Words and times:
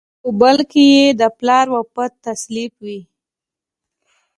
په 0.21 0.29
بل 0.39 0.57
کې 0.71 0.83
یې 0.93 1.05
د 1.19 1.21
پلار 1.37 1.65
وفات 1.75 2.11
تسلیت 2.25 2.73
وي. 2.85 2.99